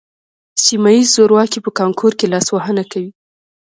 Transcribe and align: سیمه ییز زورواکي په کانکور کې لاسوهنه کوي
سیمه 0.65 0.91
ییز 0.95 1.07
زورواکي 1.15 1.59
په 1.65 1.71
کانکور 1.79 2.11
کې 2.19 2.31
لاسوهنه 2.33 2.83
کوي 2.91 3.11